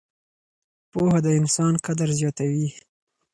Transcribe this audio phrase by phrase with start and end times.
[0.91, 2.67] پوهه د انسان قدر زیاتوي.